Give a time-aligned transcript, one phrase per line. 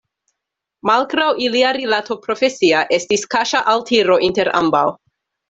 [0.89, 4.85] Malgraŭ ilia rilato profesia estis kaŝa altiro inter ambaŭ.